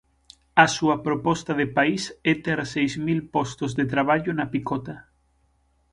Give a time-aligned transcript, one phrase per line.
[0.63, 4.95] A súa proposta de país é ter seis mil postos de traballo na picota.